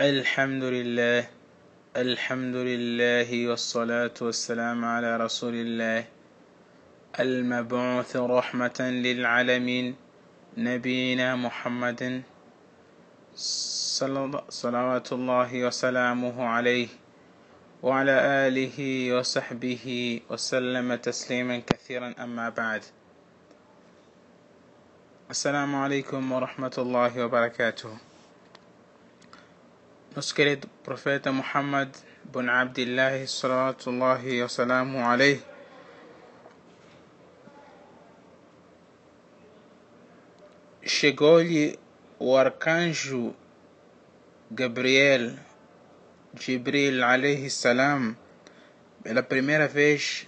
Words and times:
الحمد 0.00 0.64
لله 0.64 1.28
الحمد 1.96 2.56
لله 2.56 3.48
والصلاة 3.48 4.16
والسلام 4.20 4.84
على 4.84 5.16
رسول 5.16 5.54
الله 5.54 6.04
المبعوث 7.20 8.16
رحمة 8.16 8.78
للعالمين 8.80 9.96
نبينا 10.56 11.36
محمد 11.36 12.22
صلوات 14.48 15.12
الله 15.12 15.66
وسلامه 15.66 16.36
عليه 16.44 16.88
وعلى 17.82 18.16
آله 18.48 18.78
وصحبه 19.18 19.84
وسلم 20.30 20.94
تسليما 20.94 21.56
كثيرا 21.58 22.14
أما 22.20 22.48
بعد. 22.48 22.82
السلام 25.30 25.76
عليكم 25.76 26.32
ورحمة 26.32 26.74
الله 26.78 27.24
وبركاته. 27.24 28.09
Nosso 30.14 30.34
querido 30.34 30.66
profeta 30.82 31.30
Muhammad 31.30 31.88
bin 32.24 32.48
Abdullah 32.48 33.24
sallallahu 33.26 34.42
wa 34.42 34.48
salamu 34.48 34.98
alayhi. 34.98 35.40
Chegou-lhe 40.82 41.78
o 42.18 42.36
arcanjo 42.36 43.36
Gabriel 44.50 45.38
Jibril 46.34 47.04
alayhi 47.04 47.48
salam 47.48 48.16
pela 49.04 49.22
primeira 49.22 49.68
vez 49.68 50.26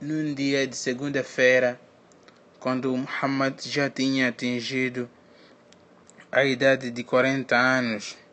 num 0.00 0.32
dia 0.34 0.68
de 0.68 0.76
segunda-feira 0.76 1.80
quando 2.60 2.96
Muhammad 2.96 3.60
já 3.60 3.90
tinha 3.90 4.28
atingido 4.28 5.10
a 6.30 6.44
idade 6.44 6.92
de 6.92 7.02
40 7.02 7.56
anos 7.56 8.23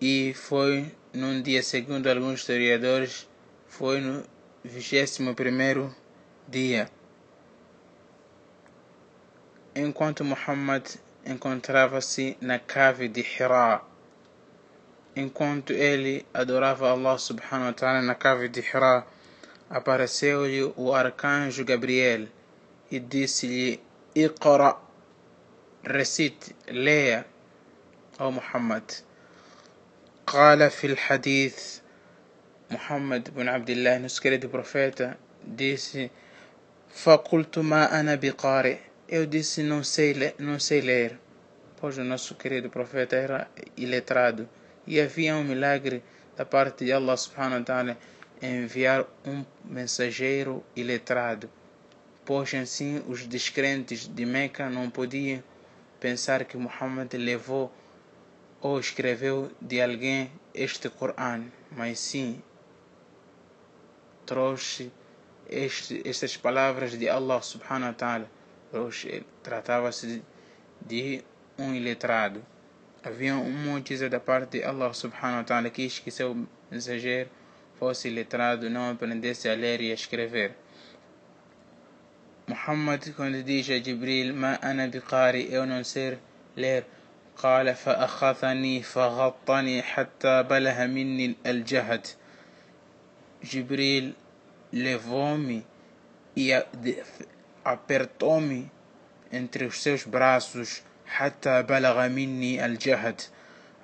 e 0.00 0.32
foi 0.34 0.94
num 1.12 1.42
dia, 1.42 1.62
segundo 1.62 2.08
alguns 2.08 2.40
historiadores, 2.40 3.28
foi 3.66 4.00
no 4.00 4.24
21 4.64 5.92
dia. 6.46 6.90
Enquanto 9.74 10.24
Muhammad 10.24 10.86
encontrava-se 11.24 12.36
na 12.40 12.58
cave 12.58 13.08
de 13.08 13.20
Hira, 13.20 13.82
enquanto 15.16 15.72
ele 15.72 16.24
adorava 16.32 16.90
Allah 16.90 17.18
subhanahu 17.18 17.66
wa 17.66 17.72
ta'ala 17.72 18.02
na 18.02 18.14
cave 18.14 18.48
de 18.48 18.60
Hira, 18.60 19.06
apareceu-lhe 19.68 20.72
o 20.76 20.94
arcanjo 20.94 21.64
Gabriel 21.64 22.28
e 22.90 22.98
disse-lhe: 23.00 23.80
Iqra, 24.14 24.76
recite, 25.82 26.54
leia, 26.68 27.26
ó 28.18 28.30
Muhammad. 28.30 29.07
قال 30.27 30.69
في 30.69 30.87
الحديث 30.87 31.79
محمد 32.71 33.29
بن 33.35 33.49
عبد 33.49 33.69
الله 33.69 33.97
نسكرت 33.97 34.45
بروفيتا 34.45 35.15
disse 35.57 36.09
فقلت 36.95 37.59
ما 37.59 37.99
أنا 37.99 38.15
بقارئ 38.15 38.77
eu 39.09 39.25
disse 39.25 39.61
não 39.63 39.83
sei 39.83 40.33
não 40.39 40.59
sei 40.59 40.81
ler 40.81 41.19
pois 41.79 41.97
o 41.97 42.03
nosso 42.03 42.35
querido 42.35 42.69
profeta 42.69 43.15
era 43.15 43.47
iletrado 43.77 44.49
e 44.87 44.99
havia 44.99 45.35
um 45.35 45.43
milagre 45.43 46.03
da 46.37 46.45
parte 46.45 46.85
de 46.85 46.91
Allah 46.93 47.17
subhanahu 47.17 47.59
wa 47.59 47.65
ta'ala 47.65 47.97
enviar 48.41 49.05
um 49.25 49.45
mensageiro 49.65 50.63
iletrado 50.75 51.49
pois 52.25 52.53
assim 52.53 53.03
os 53.07 53.27
descrentes 53.27 54.07
de 54.07 54.25
Meca 54.25 54.69
não 54.69 54.89
podiam 54.89 55.43
pensar 55.99 56.45
que 56.45 56.57
Muhammad 56.57 57.13
levou 57.13 57.71
ou 58.60 58.78
escreveu 58.78 59.50
de 59.60 59.80
alguém 59.80 60.30
este 60.54 60.88
Coran, 60.88 61.44
mas 61.70 61.98
sim 61.98 62.42
trouxe 64.26 64.90
este, 65.48 66.02
estas 66.06 66.36
palavras 66.36 66.98
de 66.98 67.08
Allah 67.08 67.40
subhanahu 67.40 67.90
wa 67.90 67.94
ta'ala. 67.94 68.30
Tratava-se 69.42 70.22
de 70.80 71.24
um 71.58 71.74
iletrado. 71.74 72.44
Havia 73.02 73.34
um 73.36 73.72
motivo 73.72 74.08
da 74.10 74.20
parte 74.20 74.58
de 74.58 74.64
Allah 74.64 74.92
subhanahu 74.92 75.38
wa 75.38 75.44
ta'ala 75.44 75.70
que 75.70 75.82
esqueceu 75.82 76.32
o 76.32 76.48
mensageiro 76.70 77.30
fosse 77.78 78.08
iletrado, 78.08 78.68
não 78.68 78.90
aprendesse 78.90 79.48
a 79.48 79.54
ler 79.54 79.80
e 79.80 79.90
a 79.90 79.94
escrever. 79.94 80.52
Muhammad, 82.48 83.12
quando 83.14 83.42
diz 83.42 83.70
a 83.70 83.78
Jibril, 83.78 84.34
Ma 84.34 84.58
ana 84.62 84.88
biqari, 84.88 85.52
eu 85.52 85.64
não 85.64 85.84
sei 85.84 86.18
ler, 86.56 86.86
قال 87.38 87.74
فأخذني 87.74 88.82
فغطني 88.82 89.82
حتى 89.82 90.42
بلغ 90.42 90.86
مني 90.86 91.36
الجهد 91.46 92.06
Jibril 93.40 94.14
levou-me 94.72 95.64
e 96.36 96.52
apertou-me 97.64 98.68
entre 99.32 99.64
os 99.64 99.80
seus 99.80 100.02
braços 100.04 100.82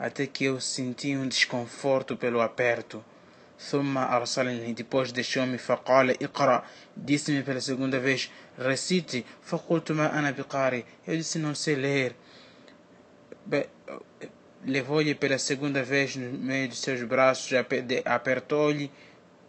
até 0.01 0.27
que 0.27 0.45
eu 0.45 0.61
senti 0.61 1.17
um 1.17 1.29
desconforto 1.29 2.17
pelo 2.17 2.41
aperto 2.41 3.05
depois 4.75 5.13
deixou-me 5.13 5.57
فقال 5.59 6.17
اقرأ 6.23 6.65
disse-me 6.97 7.43
pela 7.45 7.61
segunda 7.61 8.01
vez 8.01 8.31
recite 8.59 9.25
eu 11.07 11.17
disse 11.17 11.39
não 11.39 11.55
sei 11.55 11.77
ler 11.77 12.17
levou-lhe 14.66 15.16
pela 15.16 15.38
segunda 15.38 15.84
vez 15.84 16.16
no 16.16 16.32
meio 16.38 16.68
de 16.68 16.76
seus 16.76 17.02
braços, 17.04 17.52
apertou-lhe 18.06 18.92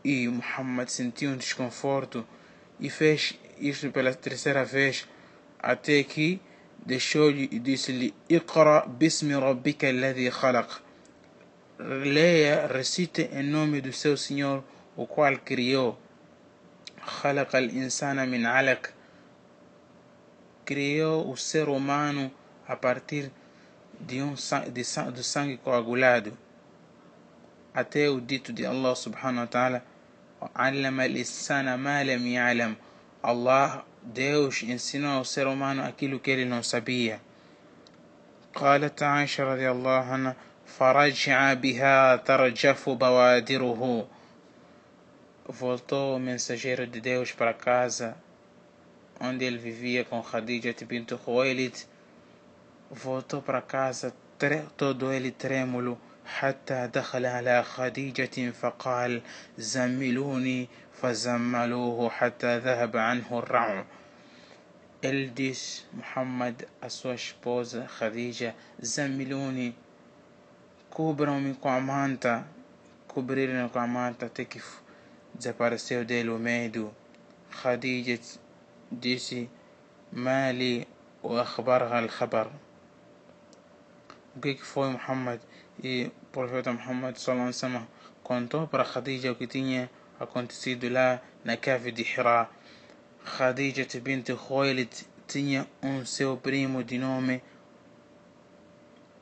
e 0.05 0.29
Muhammad 0.29 0.89
sentiu 0.89 1.31
um 1.31 1.37
desconforto 1.37 2.27
e 2.79 2.89
fez 2.89 3.39
isto 3.59 3.91
pela 3.91 4.15
terceira 4.15 4.65
vez 4.65 5.07
até 5.59 6.03
que 6.03 6.41
deixou-lhe 6.85 7.49
e 7.53 7.59
disse-lhe 7.59 8.15
Iqra 8.29 8.87
bismi 8.87 9.35
rabbika 9.35 9.89
alladhi 9.89 10.31
khalaq 10.31 10.81
Leia, 11.79 12.67
recite 12.67 13.29
em 13.33 13.43
nome 13.43 13.81
do 13.81 13.93
seu 13.93 14.17
Senhor 14.17 14.65
o 14.97 15.07
qual 15.07 15.39
criou 15.39 15.99
خلق 17.01 17.57
الإنسان 17.57 18.29
من 18.29 18.47
علق 18.47 18.91
criou 20.67 21.31
o 21.31 21.37
ser 21.37 21.69
humano 21.69 22.31
a 22.69 22.77
partir 22.77 23.25
de 23.25 23.33
de 24.01 24.23
um 24.23 24.35
de, 24.35 25.13
do 25.13 25.23
sangue 25.23 25.57
coagulado 25.59 26.37
até 27.75 28.09
o 28.09 28.21
dito 28.21 28.53
de 28.53 28.65
Allah 28.67 28.95
subhanahu 28.97 29.41
wa 29.41 29.47
ta'ala 29.47 29.83
علم 30.57 31.01
الإنسان 31.01 31.75
ما 31.75 32.03
لم 32.05 32.27
يعلم 32.27 32.77
Allah 33.23 33.85
Deus 34.03 34.63
ensinou 34.63 35.19
ao 35.19 35.25
ser 35.25 35.47
humano 35.47 35.83
aquilo 35.85 36.19
que 36.19 36.31
ele 36.31 36.45
não 36.45 36.63
sabia 36.63 37.21
قالت 38.55 39.03
عائشة 39.03 39.45
رضي 39.45 39.71
الله 39.71 39.91
عنها 40.13 40.37
فرجع 40.67 41.55
بها 41.55 42.17
ترجف 42.17 42.89
بوادره 42.89 44.07
voltou 45.49 46.17
o 46.17 46.21
mensageiro 46.21 46.87
de 46.87 47.01
Deus 47.01 47.33
para 47.33 47.53
casa 47.53 48.17
onde 49.21 49.45
ele 49.45 49.59
vivia 49.59 50.05
com 50.05 50.23
Khadija 50.23 50.75
bint 50.87 51.13
Khuwailid 51.13 51.75
Voltou 52.92 53.42
para 53.42 53.62
casa 53.62 54.14
todo 54.78 55.12
ele 55.12 55.32
trêmulo, 55.32 55.98
حتى 56.26 56.88
دخل 56.88 57.26
على 57.26 57.64
خديجة 57.64 58.52
فقال 58.52 59.22
زملوني 59.58 60.68
فزملوه 60.94 62.10
حتى 62.10 62.60
ذهب 62.60 62.98
عنه 62.98 63.40
الرعم 63.40 63.86
إلديس 65.04 65.86
محمد 65.94 66.66
أسوش 66.84 67.36
بوز 67.44 67.78
خديجة 67.78 68.54
زملوني 68.80 69.74
كبرا 70.98 71.40
من 71.40 71.54
قعمانتا 71.54 72.46
كبرير 73.16 73.54
من 73.54 73.68
قعمانتا 73.68 74.30
زبارسيو 75.40 76.02
ديلو 76.04 76.38
ميدو 76.38 76.90
خديجة 77.52 78.20
ديسي 78.92 79.48
مالي 80.14 80.86
وأخبرها 81.24 82.00
الخبر 82.00 82.52
o 84.36 84.40
que, 84.40 84.56
que 84.56 84.66
foi 84.66 84.90
Muhammad 84.90 85.40
e 85.82 86.12
o 86.24 86.26
profeta 86.32 86.74
Muhammad 86.74 87.16
sallallahu 87.16 87.88
contou 88.24 88.68
para 88.68 88.84
Khadija 88.84 89.32
o 89.32 89.36
que 89.36 89.48
tinha 89.48 89.90
acontecido 90.20 90.90
lá 90.90 91.22
na 91.44 91.56
cave 91.58 91.92
de 91.92 92.04
Hira. 92.04 92.50
Khadija 93.24 93.86
bint 94.02 94.30
Khuwailid 94.30 95.06
tinha 95.28 95.68
um 95.82 96.06
seu 96.06 96.38
primo 96.38 96.84
de 96.84 96.98
nome 96.98 97.42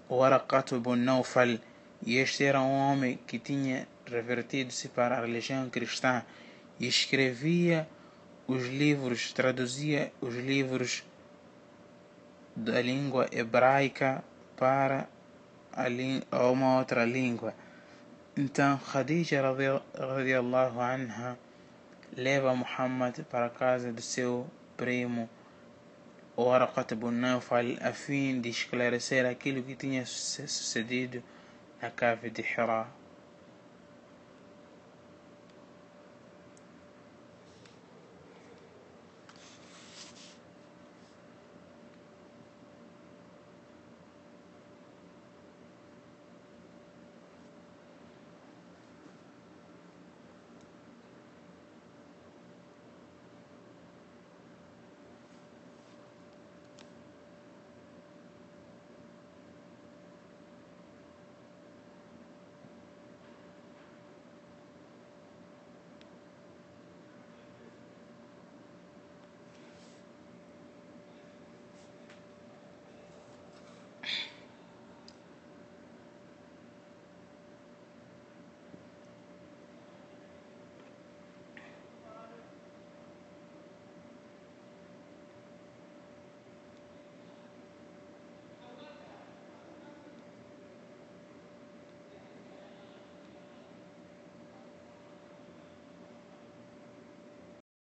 Waraqat 0.10 0.74
ibn 0.76 0.96
Nawfal 0.96 1.60
e 2.06 2.18
este 2.18 2.44
era 2.44 2.62
um 2.62 2.74
homem 2.74 3.18
que 3.28 3.40
tinha 3.40 3.88
revertido-se 4.06 4.90
para 4.90 5.18
a 5.18 5.22
religião 5.22 5.70
cristã 5.70 6.24
e 6.80 6.88
escrevia 6.88 7.88
os 8.48 8.66
livros, 8.68 9.32
traduzia 9.32 10.12
os 10.20 10.36
livros 10.36 11.04
da 12.56 12.82
língua 12.82 13.28
hebraica 13.32 14.24
para 14.64 15.10
a 16.32 16.48
uma 16.48 16.78
outra 16.78 17.04
língua. 17.04 17.54
Então 18.38 18.80
Khadija 18.80 19.42
radiallahu 19.94 20.80
anha 20.80 21.38
leva 22.16 22.56
Muhammad 22.56 23.26
para 23.30 23.48
a 23.48 23.50
casa 23.50 23.92
do 23.92 24.02
seu 24.02 24.48
primo 24.78 25.30
Waraqat 26.38 26.94
ibn 26.94 27.12
Nawfal 27.12 27.76
a 27.82 27.92
fim 27.92 28.40
de 28.40 28.48
esclarecer 28.52 29.26
aquilo 29.26 29.62
que 29.62 29.76
tinha 29.76 30.06
sucedido 30.06 31.22
na 31.82 31.92
cave 31.92 32.30
de 32.30 32.42
Hira. 32.42 32.88